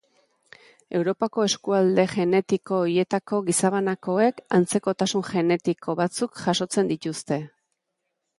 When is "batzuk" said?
6.01-6.43